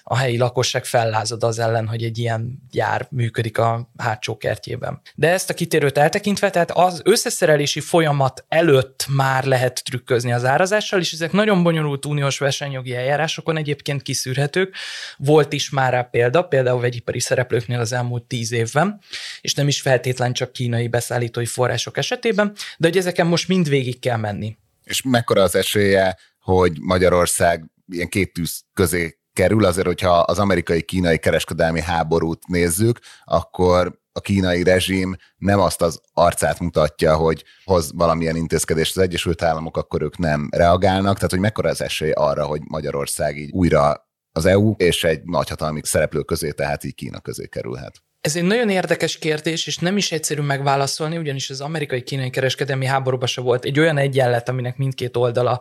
a 0.03 0.17
helyi 0.17 0.37
lakosság 0.37 0.85
fellázad 0.85 1.43
az 1.43 1.59
ellen, 1.59 1.87
hogy 1.87 2.03
egy 2.03 2.17
ilyen 2.17 2.61
gyár 2.71 3.07
működik 3.11 3.57
a 3.57 3.89
hátsó 3.97 4.37
kertjében. 4.37 5.01
De 5.15 5.29
ezt 5.29 5.49
a 5.49 5.53
kitérőt 5.53 5.97
eltekintve, 5.97 6.49
tehát 6.49 6.71
az 6.71 7.01
összeszerelési 7.03 7.79
folyamat 7.79 8.45
előtt 8.47 9.05
már 9.09 9.43
lehet 9.43 9.83
trükközni 9.83 10.31
az 10.31 10.45
árazással, 10.45 10.99
és 10.99 11.11
ezek 11.11 11.31
nagyon 11.31 11.63
bonyolult 11.63 12.05
uniós 12.05 12.37
versenyjogi 12.37 12.95
eljárásokon 12.95 13.57
egyébként 13.57 14.01
kiszűrhetők. 14.01 14.75
Volt 15.17 15.53
is 15.53 15.69
már 15.69 15.91
rá 15.91 16.01
példa, 16.01 16.41
például 16.41 16.79
vegyipari 16.79 17.19
szereplőknél 17.49 17.79
az 17.79 17.93
elmúlt 17.93 18.23
tíz 18.23 18.51
évben, 18.51 19.01
és 19.41 19.53
nem 19.53 19.67
is 19.67 19.81
feltétlen 19.81 20.33
csak 20.33 20.51
kínai 20.51 20.87
beszállítói 20.87 21.45
források 21.45 21.97
esetében, 21.97 22.55
de 22.77 22.87
hogy 22.87 22.97
ezeken 22.97 23.27
most 23.27 23.47
mind 23.47 23.69
végig 23.69 23.99
kell 23.99 24.17
menni. 24.17 24.57
És 24.83 25.01
mekkora 25.01 25.41
az 25.41 25.55
esélye, 25.55 26.17
hogy 26.39 26.77
Magyarország 26.81 27.65
ilyen 27.87 28.07
két 28.07 28.33
tűz 28.33 28.61
közé 28.73 29.17
kerül, 29.33 29.65
azért, 29.65 29.87
hogyha 29.87 30.19
az 30.19 30.39
amerikai-kínai 30.39 31.17
kereskedelmi 31.17 31.81
háborút 31.81 32.47
nézzük, 32.47 32.99
akkor 33.23 33.99
a 34.11 34.21
kínai 34.21 34.63
rezsim 34.63 35.15
nem 35.37 35.59
azt 35.59 35.81
az 35.81 36.01
arcát 36.13 36.59
mutatja, 36.59 37.15
hogy 37.15 37.43
hoz 37.63 37.91
valamilyen 37.93 38.35
intézkedést 38.35 38.97
az 38.97 39.03
Egyesült 39.03 39.41
Államok, 39.41 39.77
akkor 39.77 40.01
ők 40.01 40.17
nem 40.17 40.49
reagálnak, 40.51 41.15
tehát 41.15 41.31
hogy 41.31 41.39
mekkora 41.39 41.69
az 41.69 41.81
esély 41.81 42.11
arra, 42.11 42.45
hogy 42.45 42.61
Magyarország 42.67 43.37
így 43.37 43.51
újra 43.51 44.08
az 44.39 44.45
EU 44.45 44.73
és 44.77 45.03
egy 45.03 45.21
nagyhatalmi 45.23 45.81
szereplő 45.83 46.21
közé, 46.21 46.51
tehát 46.51 46.83
így 46.83 46.95
Kína 46.95 47.19
közé 47.19 47.47
kerülhet. 47.47 48.01
Ez 48.21 48.35
egy 48.35 48.43
nagyon 48.43 48.69
érdekes 48.69 49.17
kérdés, 49.17 49.67
és 49.67 49.77
nem 49.77 49.97
is 49.97 50.11
egyszerű 50.11 50.41
megválaszolni, 50.41 51.17
ugyanis 51.17 51.49
az 51.49 51.61
amerikai-kínai 51.61 52.29
kereskedelmi 52.29 52.85
háborúban 52.85 53.27
se 53.27 53.41
volt 53.41 53.65
egy 53.65 53.79
olyan 53.79 53.97
egyenlet, 53.97 54.49
aminek 54.49 54.77
mindkét 54.77 55.17
oldala 55.17 55.59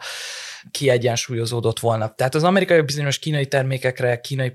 kiegyensúlyozódott 0.71 1.79
volna. 1.79 2.15
Tehát 2.15 2.35
az 2.35 2.45
amerikai 2.45 2.81
bizonyos 2.81 3.19
kínai 3.19 3.47
termékekre, 3.47 4.21
kínai 4.21 4.53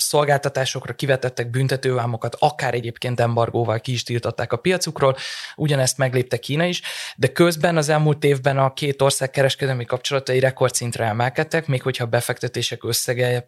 szolgáltatásokra 0.00 0.92
kivetettek 0.92 1.50
büntetővámokat, 1.50 2.36
akár 2.38 2.74
egyébként 2.74 3.20
embargóval 3.20 3.80
ki 3.80 3.92
is 3.92 4.02
tiltották 4.02 4.52
a 4.52 4.56
piacukról, 4.56 5.16
ugyanezt 5.56 5.98
meglépte 5.98 6.36
Kína 6.36 6.64
is, 6.64 6.82
de 7.16 7.32
közben 7.32 7.76
az 7.76 7.88
elmúlt 7.88 8.24
évben 8.24 8.58
a 8.58 8.72
két 8.72 9.02
ország 9.02 9.30
kereskedelmi 9.30 9.84
kapcsolatai 9.84 10.38
rekordszintre 10.38 11.04
emelkedtek, 11.04 11.66
még 11.66 11.82
hogyha 11.82 12.06
befektetések 12.06 12.84
összege 12.84 13.46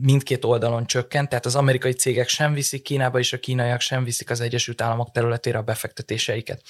mindkét 0.00 0.44
oldalon 0.44 0.86
csökkent, 0.86 1.28
tehát 1.28 1.46
az 1.46 1.56
amerikai 1.56 1.92
cégek 1.92 2.28
sem 2.28 2.52
viszik 2.52 2.82
Kínába, 2.82 3.18
és 3.18 3.32
a 3.32 3.38
kínaiak 3.38 3.80
sem 3.80 4.04
viszik 4.04 4.30
az 4.30 4.40
Egyesült 4.40 4.82
Államok 4.82 5.12
területére 5.12 5.58
a 5.58 5.62
befektetéseiket. 5.62 6.62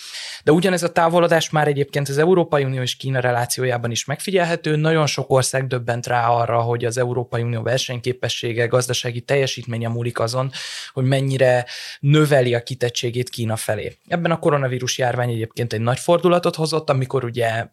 De 0.45 0.53
ugyanez 0.53 0.83
a 0.83 0.93
távolodás 0.93 1.51
már 1.51 1.69
egyébként 1.69 2.09
az 2.09 2.19
Európai 2.19 2.65
Unió 2.65 2.83
és 2.83 2.97
Kína 2.97 3.21
relációjában 3.21 3.91
is 3.91 4.05
megfigyelhető. 4.05 4.77
Nagyon 4.77 5.07
sok 5.07 5.31
ország 5.31 5.67
döbbent 5.67 6.07
rá 6.07 6.29
arra, 6.29 6.61
hogy 6.61 6.85
az 6.85 6.99
Európai 6.99 7.43
Unió 7.43 7.63
versenyképessége, 7.63 8.67
gazdasági 8.67 9.21
teljesítménye 9.25 9.89
múlik 9.89 10.21
azon, 10.21 10.51
hogy 10.93 11.05
mennyire 11.05 11.67
növeli 12.01 12.55
a 12.55 12.63
kitettségét 12.63 13.29
Kína 13.29 13.57
felé. 13.57 13.97
Ebben 14.07 14.31
a 14.31 14.39
koronavírus 14.39 14.99
járvány 14.99 15.31
egyébként 15.31 15.73
egy 15.73 15.81
nagy 15.81 15.99
fordulatot 15.99 16.55
hozott, 16.55 16.91
amikor 16.91 17.25
ugye 17.25 17.67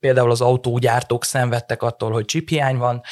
például 0.00 0.30
az 0.30 0.40
autógyártók 0.40 1.24
szenvedtek 1.24 1.82
attól, 1.82 2.12
hogy 2.12 2.24
csiphiány 2.24 2.76
van, 2.76 3.02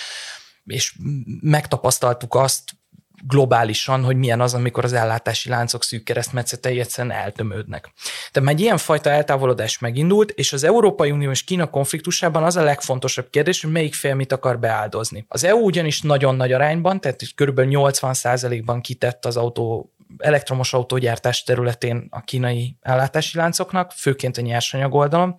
és 0.65 0.97
megtapasztaltuk 1.41 2.35
azt 2.35 2.63
globálisan, 3.29 4.05
hogy 4.05 4.17
milyen 4.17 4.41
az, 4.41 4.55
amikor 4.55 4.85
az 4.85 4.93
ellátási 4.93 5.49
láncok 5.49 5.83
szűk 5.83 6.05
keresztmetszetei 6.05 6.81
egyszerűen 6.81 7.15
eltömődnek. 7.15 7.93
Tehát 8.33 8.49
egy 8.49 8.61
ilyen 8.61 8.77
fajta 8.77 9.11
eltávolodás 9.11 9.79
megindult, 9.79 10.31
és 10.31 10.53
az 10.53 10.65
Európai 10.65 11.11
Unió 11.11 11.31
és 11.31 11.45
Kína 11.45 11.71
konfliktusában 11.71 12.43
az 12.43 12.57
a 12.57 12.63
legfontosabb 12.63 13.31
kérdés, 13.31 13.63
hogy 13.63 13.73
melyik 13.73 13.95
fél 13.95 14.15
mit 14.15 14.33
akar 14.33 14.59
beáldozni. 14.59 15.25
Az 15.29 15.45
EU 15.45 15.59
ugyanis 15.59 16.01
nagyon 16.03 16.37
nagy 16.37 16.53
arányban, 16.53 17.01
tehát 17.01 17.21
kb. 17.35 17.61
80%-ban 17.61 18.81
kitett 18.81 19.25
az 19.25 19.37
autó 19.37 19.91
elektromos 20.19 20.73
autógyártás 20.73 21.43
területén 21.43 22.07
a 22.11 22.21
kínai 22.21 22.77
ellátási 22.81 23.37
láncoknak, 23.37 23.93
főként 23.93 24.37
a 24.37 24.41
nyersanyag 24.41 24.95
oldalon, 24.95 25.37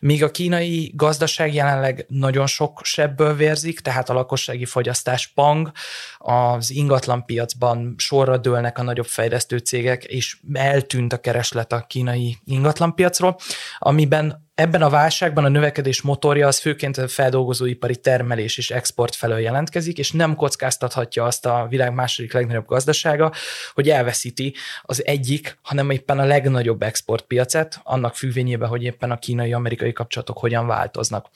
míg 0.00 0.22
a 0.22 0.30
kínai 0.30 0.92
gazdaság 0.94 1.54
jelenleg 1.54 2.04
nagyon 2.08 2.46
sok 2.46 2.80
sebből 2.84 3.34
vérzik, 3.34 3.80
tehát 3.80 4.08
a 4.08 4.14
lakossági 4.14 4.64
fogyasztás 4.64 5.26
pang, 5.26 5.70
az 6.18 6.70
ingatlan 6.70 7.24
piacban 7.24 7.94
sorra 7.98 8.36
dőlnek 8.36 8.78
a 8.78 8.82
nagyobb 8.82 9.06
fejlesztő 9.06 9.58
cégek, 9.58 10.04
és 10.04 10.36
eltűnt 10.52 11.12
a 11.12 11.20
kereslet 11.20 11.72
a 11.72 11.84
kínai 11.88 12.36
ingatlanpiacról, 12.44 13.36
amiben 13.78 14.50
Ebben 14.54 14.82
a 14.82 14.90
válságban 14.90 15.44
a 15.44 15.48
növekedés 15.48 16.02
motorja 16.02 16.46
az 16.46 16.58
főként 16.58 16.96
a 16.96 17.08
feldolgozóipari 17.08 17.96
termelés 17.96 18.58
és 18.58 18.70
export 18.70 19.14
felől 19.14 19.38
jelentkezik, 19.38 19.98
és 19.98 20.12
nem 20.12 20.34
kockáztathatja 20.34 21.24
azt 21.24 21.46
a 21.46 21.66
világ 21.68 21.94
második 21.94 22.32
legnagyobb 22.32 22.66
gazdasága, 22.66 23.32
hogy 23.74 23.88
elveszíti 23.88 24.54
az 24.82 25.04
egyik, 25.04 25.58
hanem 25.62 25.90
éppen 25.90 26.18
a 26.18 26.24
legnagyobb 26.24 26.82
exportpiacet, 26.82 27.80
annak 27.82 28.16
függvényében, 28.16 28.68
hogy 28.68 28.82
éppen 28.82 29.10
a 29.10 29.18
kínai-amerikai 29.18 29.92
kapcsolatok 29.92 30.38
hogyan 30.38 30.66
változnak. 30.66 31.28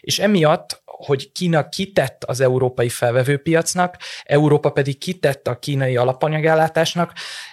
És 0.00 0.18
emiatt 0.18 0.82
hogy 0.96 1.32
Kína 1.32 1.68
kitett 1.68 2.24
az 2.24 2.40
európai 2.40 2.88
felvevőpiacnak, 2.88 3.96
Európa 4.24 4.70
pedig 4.70 4.98
kitett 4.98 5.48
a 5.48 5.58
kínai 5.58 5.96
alapanyagellátásnak, 5.96 7.12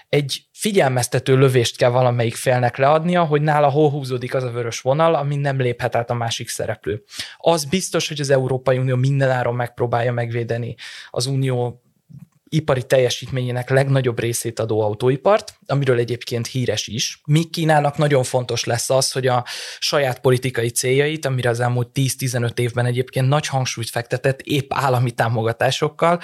egy 0.10 0.42
figyelmeztető 0.52 1.38
lövést 1.38 1.78
kell 1.78 1.90
valamelyik 1.90 2.36
félnek 2.36 2.78
leadnia, 2.78 3.24
hogy 3.24 3.42
nála 3.42 3.70
hol 3.70 3.90
húzódik 3.90 4.34
az 4.34 4.44
a 4.44 4.52
vörös 4.52 4.80
vonal, 4.80 5.16
ami 5.16 5.36
nem 5.36 5.62
léphet 5.62 5.96
át 5.96 6.10
a 6.10 6.14
másik 6.14 6.50
szereplő. 6.50 7.04
Az 7.38 7.66
biztos, 7.66 8.08
hogy 8.08 8.20
az 8.20 8.30
Európai 8.30 8.78
Unió 8.78 8.96
mindenáron 8.96 9.56
megpróbálja 9.56 10.12
megvédeni 10.12 10.76
az 11.10 11.26
unió 11.26 11.83
ipari 12.54 12.84
teljesítményének 12.84 13.70
legnagyobb 13.70 14.20
részét 14.20 14.60
adó 14.60 14.82
autóipart, 14.82 15.54
amiről 15.66 15.98
egyébként 15.98 16.48
híres 16.48 16.88
is. 16.88 17.22
Míg 17.26 17.50
Kínának 17.50 17.98
nagyon 17.98 18.24
fontos 18.24 18.64
lesz 18.64 18.90
az, 18.90 19.12
hogy 19.12 19.28
a 19.28 19.46
saját 19.80 20.20
politikai 20.20 20.70
céljait, 20.70 21.26
amire 21.26 21.50
az 21.50 21.60
elmúlt 21.60 21.90
10-15 21.94 22.60
évben 22.60 22.86
egyébként 22.86 23.28
nagy 23.28 23.48
hangsúlyt 23.48 23.90
fektetett 23.90 24.42
épp 24.42 24.74
állami 24.74 25.12
támogatásokkal, 25.12 26.22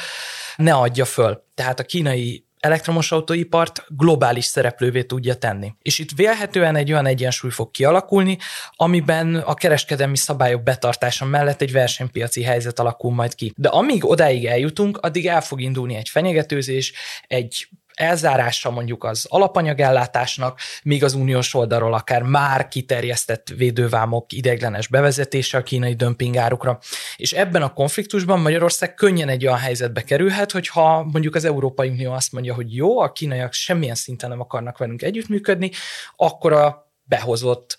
ne 0.55 0.73
adja 0.73 1.05
föl. 1.05 1.43
Tehát 1.55 1.79
a 1.79 1.83
kínai 1.83 2.48
elektromos 2.59 3.11
autóipart 3.11 3.85
globális 3.87 4.45
szereplővé 4.45 5.03
tudja 5.03 5.33
tenni. 5.33 5.73
És 5.81 5.99
itt 5.99 6.11
vélhetően 6.15 6.75
egy 6.75 6.91
olyan 6.91 7.05
egyensúly 7.05 7.51
fog 7.51 7.71
kialakulni, 7.71 8.37
amiben 8.75 9.35
a 9.35 9.53
kereskedelmi 9.53 10.17
szabályok 10.17 10.63
betartása 10.63 11.25
mellett 11.25 11.61
egy 11.61 11.71
versenypiaci 11.71 12.43
helyzet 12.43 12.79
alakul 12.79 13.13
majd 13.13 13.35
ki. 13.35 13.53
De 13.55 13.69
amíg 13.69 14.05
odáig 14.05 14.45
eljutunk, 14.45 14.97
addig 14.97 15.27
el 15.27 15.41
fog 15.41 15.61
indulni 15.61 15.95
egy 15.95 16.09
fenyegetőzés, 16.09 16.93
egy 17.27 17.67
elzárása 17.99 18.71
mondjuk 18.71 19.03
az 19.03 19.25
alapanyagellátásnak, 19.29 20.59
míg 20.83 21.03
az 21.03 21.13
uniós 21.13 21.53
oldalról 21.53 21.93
akár 21.93 22.21
már 22.21 22.67
kiterjesztett 22.67 23.47
védővámok 23.57 24.33
ideiglenes 24.33 24.87
bevezetése 24.87 25.57
a 25.57 25.63
kínai 25.63 25.93
dömpingárukra. 25.93 26.79
És 27.15 27.31
ebben 27.31 27.61
a 27.61 27.73
konfliktusban 27.73 28.39
Magyarország 28.39 28.93
könnyen 28.93 29.29
egy 29.29 29.45
olyan 29.45 29.57
helyzetbe 29.57 30.01
kerülhet, 30.01 30.51
hogyha 30.51 31.03
mondjuk 31.03 31.35
az 31.35 31.45
Európai 31.45 31.89
Unió 31.89 32.11
azt 32.11 32.31
mondja, 32.31 32.53
hogy 32.53 32.75
jó, 32.75 32.99
a 32.99 33.11
kínaiak 33.11 33.53
semmilyen 33.53 33.95
szinten 33.95 34.29
nem 34.29 34.39
akarnak 34.39 34.77
velünk 34.77 35.01
együttműködni, 35.01 35.71
akkor 36.15 36.53
a 36.53 36.91
behozott 37.03 37.77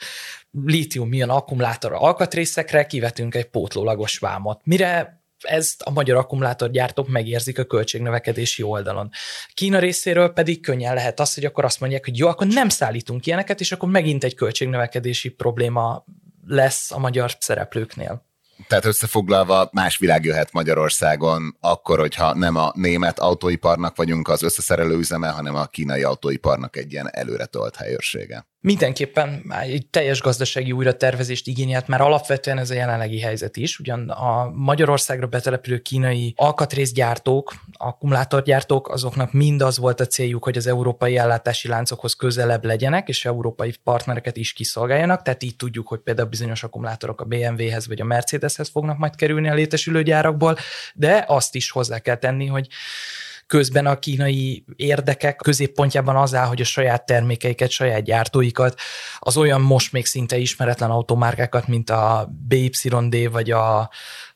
lítium-ion 0.64 1.30
akkumulátor 1.30 1.92
alkatrészekre 1.92 2.86
kivetünk 2.86 3.34
egy 3.34 3.50
pótlólagos 3.50 4.18
vámot. 4.18 4.60
Mire 4.64 5.19
ezt 5.40 5.82
a 5.82 5.90
magyar 5.90 6.16
akkumulátorgyártók 6.16 7.08
megérzik 7.08 7.58
a 7.58 7.64
költségnövekedési 7.64 8.62
oldalon. 8.62 9.10
Kína 9.54 9.78
részéről 9.78 10.32
pedig 10.32 10.60
könnyen 10.60 10.94
lehet 10.94 11.20
az, 11.20 11.34
hogy 11.34 11.44
akkor 11.44 11.64
azt 11.64 11.80
mondják, 11.80 12.04
hogy 12.04 12.18
jó, 12.18 12.28
akkor 12.28 12.46
nem 12.46 12.68
szállítunk 12.68 13.26
ilyeneket, 13.26 13.60
és 13.60 13.72
akkor 13.72 13.88
megint 13.88 14.24
egy 14.24 14.34
költségnövekedési 14.34 15.28
probléma 15.28 16.04
lesz 16.46 16.90
a 16.90 16.98
magyar 16.98 17.30
szereplőknél. 17.38 18.28
Tehát 18.68 18.84
összefoglalva 18.84 19.68
más 19.72 19.98
világ 19.98 20.24
jöhet 20.24 20.52
Magyarországon 20.52 21.56
akkor, 21.60 21.98
hogyha 21.98 22.34
nem 22.34 22.56
a 22.56 22.72
német 22.74 23.18
autóiparnak 23.18 23.96
vagyunk 23.96 24.28
az 24.28 24.42
összeszerelő 24.42 24.96
üzeme, 24.96 25.28
hanem 25.28 25.54
a 25.54 25.66
kínai 25.66 26.02
autóiparnak 26.02 26.76
egy 26.76 26.92
ilyen 26.92 27.10
előretolt 27.10 27.76
helyőrsége. 27.76 28.46
Mindenképpen 28.62 29.42
egy 29.60 29.86
teljes 29.86 30.20
gazdasági 30.20 30.72
újratervezést 30.72 31.46
igényelt 31.46 31.88
már 31.88 32.00
alapvetően 32.00 32.58
ez 32.58 32.70
a 32.70 32.74
jelenlegi 32.74 33.20
helyzet 33.20 33.56
is. 33.56 33.78
Ugyan 33.78 34.08
a 34.08 34.50
Magyarországra 34.54 35.26
betelepülő 35.26 35.78
kínai 35.78 36.32
alkatrészgyártók, 36.36 37.54
akkumulátorgyártók, 37.72 38.88
azoknak 38.88 39.32
mind 39.32 39.62
az 39.62 39.78
volt 39.78 40.00
a 40.00 40.06
céljuk, 40.06 40.44
hogy 40.44 40.56
az 40.56 40.66
európai 40.66 41.16
ellátási 41.16 41.68
láncokhoz 41.68 42.14
közelebb 42.14 42.64
legyenek, 42.64 43.08
és 43.08 43.24
európai 43.24 43.74
partnereket 43.84 44.36
is 44.36 44.52
kiszolgáljanak. 44.52 45.22
Tehát 45.22 45.42
így 45.42 45.56
tudjuk, 45.56 45.88
hogy 45.88 46.00
például 46.00 46.28
bizonyos 46.28 46.62
akkumulátorok 46.62 47.20
a 47.20 47.24
BMW-hez 47.24 47.86
vagy 47.86 48.00
a 48.00 48.04
Mercedeshez 48.04 48.68
fognak 48.68 48.98
majd 48.98 49.14
kerülni 49.14 49.48
a 49.48 49.54
létesülő 49.54 50.02
gyárakból, 50.02 50.56
de 50.94 51.24
azt 51.28 51.54
is 51.54 51.70
hozzá 51.70 51.98
kell 51.98 52.16
tenni, 52.16 52.46
hogy 52.46 52.68
közben 53.50 53.86
a 53.86 53.98
kínai 53.98 54.64
érdekek 54.76 55.36
középpontjában 55.36 56.16
az 56.16 56.34
áll, 56.34 56.46
hogy 56.46 56.60
a 56.60 56.64
saját 56.64 57.06
termékeiket, 57.06 57.70
saját 57.70 58.02
gyártóikat, 58.02 58.80
az 59.18 59.36
olyan 59.36 59.60
most 59.60 59.92
még 59.92 60.06
szinte 60.06 60.36
ismeretlen 60.36 60.90
automárkákat, 60.90 61.66
mint 61.66 61.90
a 61.90 62.30
BYD 62.48 63.30
vagy 63.30 63.50
a 63.50 63.90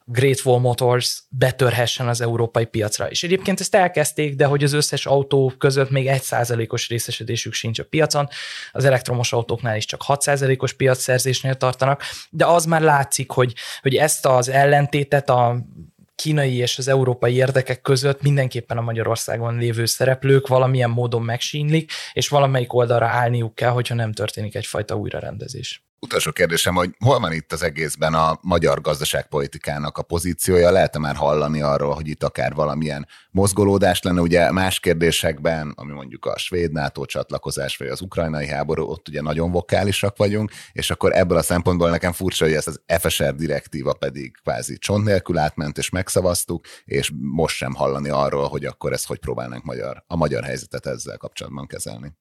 Great 0.05 0.45
Wall 0.45 0.61
Motors 0.61 1.23
betörhessen 1.29 2.09
az 2.09 2.21
európai 2.21 2.65
piacra. 2.65 3.11
És 3.11 3.23
egyébként 3.23 3.61
ezt 3.61 3.75
elkezdték, 3.75 4.35
de 4.35 4.45
hogy 4.45 4.65
az 4.65 4.73
összes 4.73 5.07
autó 5.07 5.53
között 5.59 5.91
még 5.91 6.07
egy 6.07 6.23
százalékos 6.23 6.89
részesedésük 6.89 7.53
sincs 7.53 7.79
a 7.79 7.85
piacon, 7.85 8.29
az 8.73 8.85
elektromos 8.85 9.33
autóknál 9.33 9.77
is 9.77 9.85
csak 9.85 10.03
6 10.03 10.23
százalékos 10.23 10.73
piacszerzésnél 10.73 11.55
tartanak, 11.55 12.03
de 12.31 12.47
az 12.47 12.65
már 12.65 12.81
látszik, 12.81 13.31
hogy, 13.31 13.55
hogy 13.81 13.95
ezt 13.95 14.27
az 14.27 14.49
ellentétet 14.49 15.31
a 15.31 15.65
kínai 16.15 16.57
és 16.57 16.79
az 16.79 16.89
európai 16.89 17.35
érdekek 17.35 17.81
között 17.81 18.23
mindenképpen 18.23 18.79
a 18.79 18.83
Magyarországon 18.83 19.59
lévő 19.59 19.85
szereplők 19.85 20.47
valamilyen 20.47 20.91
módon 20.91 21.23
megsínlik, 21.23 21.93
és 22.13 22.29
valamelyik 22.29 22.73
oldalra 22.73 23.07
állniuk 23.07 23.55
kell, 23.55 23.71
hogyha 23.71 23.95
nem 23.95 24.13
történik 24.13 24.55
egyfajta 24.55 24.97
újrarendezés. 24.97 25.85
Utolsó 26.05 26.33
kérdésem, 26.33 26.75
hogy 26.75 26.95
hol 26.99 27.21
van 27.21 27.33
itt 27.33 27.53
az 27.53 27.63
egészben 27.63 28.15
a 28.15 28.39
magyar 28.43 28.81
gazdaságpolitikának 28.81 29.99
a 29.99 30.03
pozíciója? 30.03 30.71
Lehet-e 30.71 30.99
már 30.99 31.15
hallani 31.15 31.61
arról, 31.61 31.95
hogy 31.95 32.09
itt 32.09 32.23
akár 32.23 32.55
valamilyen 32.55 33.07
mozgolódás 33.31 34.03
lenne? 34.03 34.21
Ugye 34.21 34.53
más 34.53 34.81
kérdésekben, 34.81 35.73
ami 35.77 35.93
mondjuk 35.93 36.27
a 36.27 36.39
svéd 36.39 36.73
NATO 36.73 37.05
csatlakozás, 37.05 37.77
vagy 37.77 37.89
az 37.89 38.01
ukrajnai 38.01 38.47
háború, 38.47 38.83
ott 38.83 39.09
ugye 39.09 39.21
nagyon 39.21 39.51
vokálisak 39.51 40.17
vagyunk, 40.17 40.51
és 40.73 40.91
akkor 40.91 41.17
ebből 41.17 41.39
a 41.39 41.43
szempontból 41.43 41.91
nekem 41.91 42.13
furcsa, 42.13 42.45
hogy 42.45 42.55
ezt 42.55 42.69
az 42.69 42.81
FSR 42.99 43.35
direktíva 43.35 43.93
pedig 43.93 44.37
kvázi 44.43 44.79
csont 44.79 45.05
nélkül 45.05 45.39
átment, 45.39 45.79
és 45.79 45.91
megszavaztuk, 45.91 46.67
és 46.85 47.13
most 47.21 47.57
sem 47.57 47.75
hallani 47.75 48.09
arról, 48.09 48.49
hogy 48.49 48.65
akkor 48.65 48.93
ezt 48.93 49.07
hogy 49.07 49.19
próbálnánk 49.19 49.65
magyar, 49.65 50.05
a 50.07 50.17
magyar 50.17 50.45
helyzetet 50.45 50.87
ezzel 50.87 51.17
kapcsolatban 51.17 51.67
kezelni. 51.67 52.13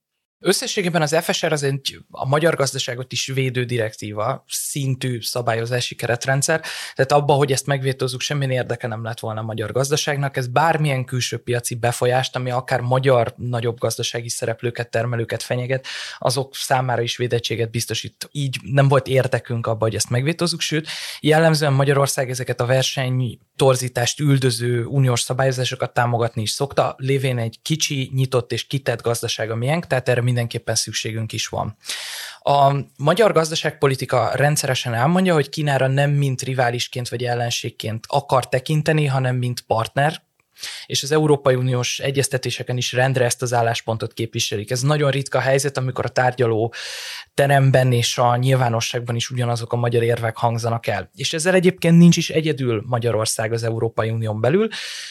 Összességében 0.46 1.02
az 1.02 1.16
FSR 1.22 1.52
az 1.52 1.62
egy 1.62 1.98
a 2.10 2.26
magyar 2.26 2.54
gazdaságot 2.54 3.12
is 3.12 3.26
védő 3.26 3.64
direktíva, 3.64 4.44
szintű 4.48 5.20
szabályozási 5.20 5.94
keretrendszer, 5.94 6.62
tehát 6.94 7.12
abba, 7.12 7.32
hogy 7.32 7.52
ezt 7.52 7.66
megvétózzuk, 7.66 8.20
semmilyen 8.20 8.50
érdeke 8.50 8.86
nem 8.86 9.04
lett 9.04 9.20
volna 9.20 9.40
a 9.40 9.44
magyar 9.44 9.72
gazdaságnak. 9.72 10.36
Ez 10.36 10.46
bármilyen 10.46 11.04
külső 11.04 11.38
piaci 11.38 11.74
befolyást, 11.74 12.36
ami 12.36 12.50
akár 12.50 12.80
magyar 12.80 13.34
nagyobb 13.36 13.78
gazdasági 13.78 14.28
szereplőket, 14.28 14.90
termelőket 14.90 15.42
fenyeget, 15.42 15.86
azok 16.18 16.54
számára 16.56 17.02
is 17.02 17.16
védettséget 17.16 17.70
biztosít. 17.70 18.28
Így 18.32 18.56
nem 18.62 18.88
volt 18.88 19.06
érdekünk 19.06 19.66
abba, 19.66 19.84
hogy 19.84 19.94
ezt 19.94 20.10
megvétózzuk, 20.10 20.60
sőt, 20.60 20.88
jellemzően 21.20 21.72
Magyarország 21.72 22.30
ezeket 22.30 22.60
a 22.60 22.66
verseny 22.66 23.38
torzítást 23.56 24.20
üldöző 24.20 24.84
uniós 24.84 25.20
szabályozásokat 25.20 25.94
támogatni 25.94 26.42
is 26.42 26.50
szokta, 26.50 26.94
lévén 26.98 27.38
egy 27.38 27.58
kicsi, 27.62 28.10
nyitott 28.14 28.52
és 28.52 28.66
kitett 28.66 29.02
gazdaság 29.02 29.50
a 29.50 29.56
miénk, 29.56 29.86
tehát 29.86 30.08
erre 30.08 30.20
mindenképpen 30.34 30.74
szükségünk 30.74 31.32
is 31.32 31.46
van. 31.46 31.76
A 32.38 32.74
magyar 32.96 33.32
gazdaságpolitika 33.32 34.30
rendszeresen 34.34 34.94
elmondja, 34.94 35.34
hogy 35.34 35.48
Kínára 35.48 35.86
nem 35.86 36.10
mint 36.10 36.42
riválisként 36.42 37.08
vagy 37.08 37.24
ellenségként 37.24 38.04
akar 38.08 38.48
tekinteni, 38.48 39.06
hanem 39.06 39.36
mint 39.36 39.60
partner, 39.60 40.22
és 40.86 41.02
az 41.02 41.12
Európai 41.12 41.54
Uniós 41.54 41.98
egyeztetéseken 41.98 42.76
is 42.76 42.92
rendre 42.92 43.24
ezt 43.24 43.42
az 43.42 43.52
álláspontot 43.52 44.12
képviselik. 44.12 44.70
Ez 44.70 44.80
nagyon 44.80 45.10
ritka 45.10 45.40
helyzet, 45.40 45.76
amikor 45.76 46.04
a 46.04 46.08
tárgyaló 46.08 46.74
teremben 47.34 47.92
és 47.92 48.18
a 48.18 48.36
nyilvánosságban 48.36 49.16
is 49.16 49.30
ugyanazok 49.30 49.72
a 49.72 49.76
magyar 49.76 50.02
érvek 50.02 50.36
hangzanak 50.36 50.86
el. 50.86 51.10
És 51.14 51.32
ezzel 51.32 51.54
egyébként 51.54 51.98
nincs 51.98 52.16
is 52.16 52.30
egyedül 52.30 52.82
Magyarország 52.86 53.52
az 53.52 53.62
Európai 53.62 54.10
Unión 54.10 54.40
belül, 54.40 54.68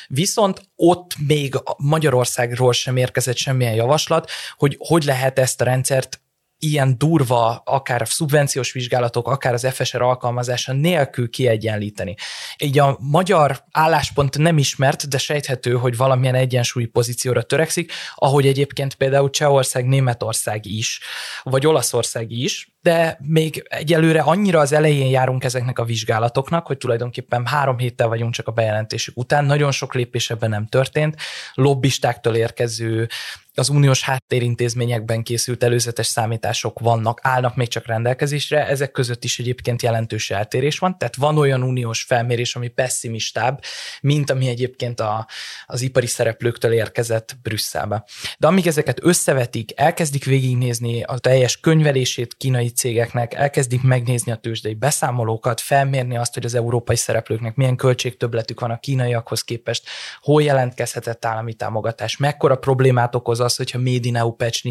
viszont 0.07 0.61
ott 0.75 1.15
még 1.27 1.55
Magyarországról 1.77 2.73
sem 2.73 2.97
érkezett 2.97 3.37
semmilyen 3.37 3.73
javaslat, 3.73 4.29
hogy 4.57 4.75
hogy 4.79 5.03
lehet 5.03 5.39
ezt 5.39 5.61
a 5.61 5.63
rendszert 5.63 6.22
ilyen 6.63 6.97
durva, 6.97 7.61
akár 7.65 8.01
a 8.01 8.05
szubvenciós 8.05 8.71
vizsgálatok, 8.71 9.27
akár 9.27 9.53
az 9.53 9.67
FSR 9.71 10.01
alkalmazása 10.01 10.73
nélkül 10.73 11.29
kiegyenlíteni. 11.29 12.15
Így 12.57 12.79
a 12.79 12.97
magyar 12.99 13.63
álláspont 13.71 14.37
nem 14.37 14.57
ismert, 14.57 15.07
de 15.07 15.17
sejthető, 15.17 15.73
hogy 15.73 15.97
valamilyen 15.97 16.35
egyensúlyi 16.35 16.85
pozícióra 16.85 17.41
törekszik, 17.41 17.91
ahogy 18.15 18.47
egyébként 18.47 18.95
például 18.95 19.29
Csehország, 19.29 19.85
Németország 19.85 20.65
is, 20.65 20.99
vagy 21.43 21.65
Olaszország 21.65 22.31
is, 22.31 22.72
de 22.83 23.17
még 23.21 23.63
egyelőre 23.69 24.21
annyira 24.21 24.59
az 24.59 24.71
elején 24.71 25.09
járunk 25.09 25.43
ezeknek 25.43 25.79
a 25.79 25.85
vizsgálatoknak, 25.85 26.67
hogy 26.67 26.77
tulajdonképpen 26.77 27.45
három 27.45 27.77
héttel 27.77 28.07
vagyunk 28.07 28.33
csak 28.33 28.47
a 28.47 28.51
bejelentésük 28.51 29.17
után, 29.17 29.45
nagyon 29.45 29.71
sok 29.71 29.93
lépés 29.93 30.29
ebben 30.29 30.49
nem 30.49 30.67
történt, 30.67 31.15
lobbistáktól 31.53 32.35
érkező 32.35 33.07
az 33.55 33.69
uniós 33.69 34.01
háttérintézményekben 34.01 35.23
készült 35.23 35.63
előzetes 35.63 36.07
számítások 36.07 36.79
vannak, 36.79 37.19
állnak 37.21 37.55
még 37.55 37.67
csak 37.67 37.85
rendelkezésre, 37.85 38.67
ezek 38.67 38.91
között 38.91 39.23
is 39.23 39.39
egyébként 39.39 39.81
jelentős 39.81 40.29
eltérés 40.29 40.79
van, 40.79 40.97
tehát 40.97 41.15
van 41.15 41.37
olyan 41.37 41.63
uniós 41.63 42.03
felmérés, 42.03 42.55
ami 42.55 42.67
pessimistább, 42.67 43.63
mint 44.01 44.29
ami 44.29 44.47
egyébként 44.47 44.99
a, 44.99 45.27
az 45.65 45.81
ipari 45.81 46.07
szereplőktől 46.07 46.71
érkezett 46.71 47.37
Brüsszelbe. 47.43 48.03
De 48.37 48.47
amíg 48.47 48.67
ezeket 48.67 48.99
összevetik, 49.01 49.79
elkezdik 49.79 50.25
végignézni 50.25 51.03
a 51.03 51.17
teljes 51.17 51.59
könyvelését 51.59 52.35
kínai 52.37 52.71
cégeknek, 52.75 53.33
elkezdik 53.33 53.81
megnézni 53.81 54.31
a 54.31 54.35
tőzsdei 54.35 54.73
beszámolókat, 54.73 55.61
felmérni 55.61 56.17
azt, 56.17 56.33
hogy 56.33 56.45
az 56.45 56.53
európai 56.53 56.95
szereplőknek 56.95 57.55
milyen 57.55 57.75
költségtöbletük 57.75 58.59
van 58.59 58.71
a 58.71 58.79
kínaiakhoz 58.79 59.41
képest, 59.41 59.87
hol 60.21 60.43
jelentkezhetett 60.43 61.25
állami 61.25 61.53
támogatás, 61.53 62.17
mekkora 62.17 62.55
problémát 62.55 63.15
okoz 63.15 63.39
az, 63.39 63.55
hogyha 63.55 63.77
Made 63.77 64.07
in 64.07 64.15
EU 64.15 64.31
patch 64.31 64.65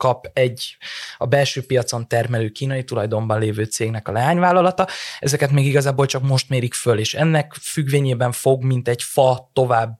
kap 0.00 0.30
egy 0.32 0.76
a 1.18 1.26
belső 1.26 1.66
piacon 1.66 2.08
termelő 2.08 2.48
kínai 2.48 2.84
tulajdonban 2.84 3.38
lévő 3.38 3.64
cégnek 3.64 4.08
a 4.08 4.12
leányvállalata. 4.12 4.88
Ezeket 5.18 5.50
még 5.50 5.66
igazából 5.66 6.06
csak 6.06 6.22
most 6.22 6.48
mérik 6.48 6.74
föl, 6.74 6.98
és 6.98 7.14
ennek 7.14 7.54
függvényében 7.60 8.32
fog, 8.32 8.64
mint 8.64 8.88
egy 8.88 9.02
fa 9.02 9.50
tovább 9.52 9.98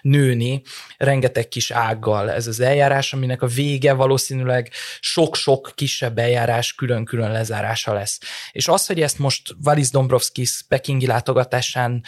nőni, 0.00 0.62
rengeteg 0.96 1.48
kis 1.48 1.70
ággal 1.70 2.30
ez 2.30 2.46
az 2.46 2.60
eljárás, 2.60 3.12
aminek 3.12 3.42
a 3.42 3.46
vége 3.46 3.92
valószínűleg 3.92 4.70
sok-sok 5.00 5.72
kisebb 5.74 6.18
eljárás 6.18 6.74
külön-külön 6.74 7.32
lezárása 7.32 7.92
lesz. 7.92 8.18
És 8.52 8.68
az, 8.68 8.86
hogy 8.86 9.00
ezt 9.00 9.18
most 9.18 9.54
Valis 9.62 9.90
Dombrovskis 9.90 10.64
pekingi 10.68 11.06
látogatásán 11.06 12.02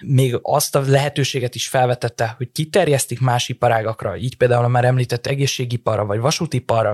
még 0.00 0.38
azt 0.42 0.74
a 0.74 0.82
lehetőséget 0.86 1.54
is 1.54 1.68
felvetette, 1.68 2.34
hogy 2.36 2.52
kiterjesztik 2.52 3.20
más 3.20 3.48
iparágakra, 3.48 4.16
így 4.16 4.36
például 4.36 4.64
a 4.64 4.68
már 4.68 4.84
említett 4.84 5.26
egészségiparra 5.26 6.04
vagy 6.04 6.18
vasútiparra, 6.18 6.87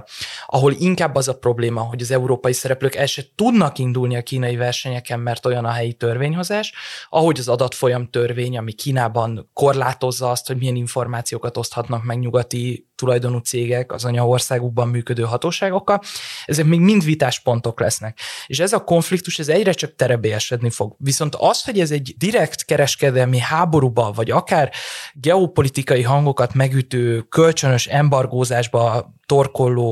ahol 0.47 0.73
inkább 0.79 1.15
az 1.15 1.29
a 1.29 1.39
probléma, 1.39 1.81
hogy 1.81 2.03
az 2.03 2.11
európai 2.11 2.53
szereplők 2.53 2.95
el 2.95 3.07
se 3.07 3.23
tudnak 3.35 3.79
indulni 3.79 4.17
a 4.17 4.23
kínai 4.23 4.57
versenyeken, 4.57 5.21
mert 5.21 5.47
olyan 5.47 5.65
a 5.65 5.71
helyi 5.71 5.93
törvényhozás, 5.93 6.73
ahogy 7.09 7.39
az 7.39 7.49
adatfolyam 7.49 8.11
törvény, 8.11 8.59
ami 8.59 8.73
Kínában 8.73 9.51
korlátozza 9.53 10.31
azt, 10.31 10.47
hogy 10.47 10.57
milyen 10.57 10.77
információkat 10.77 11.57
oszthatnak 11.57 12.05
meg 12.05 12.19
nyugati 12.19 12.89
tulajdonú 12.95 13.39
cégek 13.39 13.93
az 13.93 14.05
anyaországukban 14.05 14.89
működő 14.89 15.23
hatóságokkal, 15.23 16.01
ezek 16.45 16.65
még 16.65 16.81
mind 16.81 17.05
vitáspontok 17.05 17.81
lesznek. 17.81 18.19
És 18.47 18.61
ez 18.61 18.73
a 18.73 18.85
konfliktus, 18.85 19.39
ez 19.39 19.49
egyre 19.49 19.73
csak 19.73 19.95
terebélyesedni 19.95 20.71
fog. 20.71 20.95
Viszont 20.99 21.35
az, 21.35 21.65
hogy 21.65 21.81
ez 21.81 21.91
egy 21.91 22.15
direkt 22.19 22.65
kereskedelmi 22.65 23.39
háborúba, 23.39 24.13
vagy 24.13 24.31
akár 24.31 24.73
geopolitikai 25.15 26.03
hangokat 26.03 26.55
megütő, 26.55 27.21
kölcsönös 27.21 27.87
embargózásba 27.87 29.13
torkolló, 29.27 29.84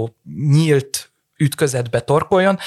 nyílt 0.52 1.08
ütközetbe 1.42 2.00
torkoljon, 2.06 2.58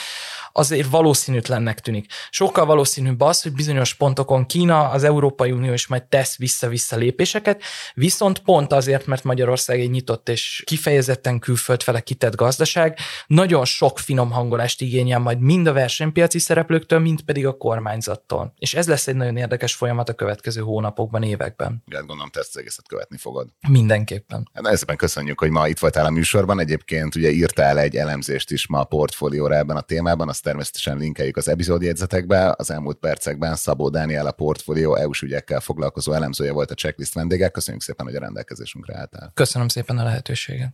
azért 0.57 0.89
valószínűtlennek 0.89 1.79
tűnik. 1.79 2.11
Sokkal 2.29 2.65
valószínűbb 2.65 3.21
az, 3.21 3.41
hogy 3.41 3.51
bizonyos 3.51 3.93
pontokon 3.93 4.45
Kína, 4.45 4.89
az 4.89 5.03
Európai 5.03 5.51
Unió 5.51 5.73
is 5.73 5.87
majd 5.87 6.03
tesz 6.03 6.37
vissza-vissza 6.37 6.95
lépéseket, 6.95 7.61
viszont 7.93 8.39
pont 8.39 8.73
azért, 8.73 9.05
mert 9.05 9.23
Magyarország 9.23 9.79
egy 9.79 9.89
nyitott 9.89 10.29
és 10.29 10.63
kifejezetten 10.65 11.39
külföld 11.39 11.83
fele 11.83 11.99
kitett 11.99 12.35
gazdaság, 12.35 12.97
nagyon 13.27 13.65
sok 13.65 13.99
finom 13.99 14.31
hangolást 14.31 14.81
igényel 14.81 15.19
majd 15.19 15.39
mind 15.39 15.67
a 15.67 15.73
versenypiaci 15.73 16.39
szereplőktől, 16.39 16.99
mind 16.99 17.21
pedig 17.21 17.45
a 17.45 17.57
kormányzattól. 17.57 18.53
És 18.57 18.73
ez 18.73 18.87
lesz 18.87 19.07
egy 19.07 19.15
nagyon 19.15 19.37
érdekes 19.37 19.73
folyamat 19.73 20.09
a 20.09 20.13
következő 20.13 20.61
hónapokban, 20.61 21.23
években. 21.23 21.83
Igen, 21.87 22.05
gondolom, 22.05 22.29
te 22.29 22.39
ezt 22.39 22.57
egészet 22.57 22.87
követni 22.87 23.17
fogod. 23.17 23.47
Mindenképpen. 23.67 24.49
Hát 24.53 24.77
szépen 24.77 24.95
köszönjük, 24.95 25.39
hogy 25.39 25.49
ma 25.49 25.67
itt 25.67 25.79
voltál 25.79 26.05
a 26.05 26.09
műsorban. 26.09 26.59
Egyébként 26.59 27.15
ugye 27.15 27.29
írtál 27.29 27.79
egy 27.79 27.95
elemzést 27.95 28.51
is 28.51 28.67
ma 28.67 28.79
a 28.79 28.83
portfólióra 28.83 29.55
ebben 29.55 29.75
a 29.75 29.81
témában, 29.81 30.29
azt 30.29 30.44
természetesen 30.45 30.97
linkeljük 30.97 31.37
az 31.37 31.47
epizódjegyzetekbe. 31.47 32.53
Az 32.57 32.71
elmúlt 32.71 32.97
percekben 32.97 33.55
Szabó 33.55 33.89
Dániel 33.89 34.27
a 34.27 34.31
portfólió 34.31 34.95
EU-s 34.95 35.21
ügyekkel 35.21 35.59
foglalkozó 35.59 36.11
elemzője 36.13 36.51
volt 36.51 36.71
a 36.71 36.73
checklist 36.73 37.13
vendége. 37.13 37.49
Köszönjük 37.49 37.83
szépen, 37.83 38.05
hogy 38.05 38.15
a 38.15 38.19
rendelkezésünkre 38.19 38.97
álltál. 38.97 39.31
Köszönöm 39.33 39.67
szépen 39.67 39.97
a 39.97 40.03
lehetőséget. 40.03 40.73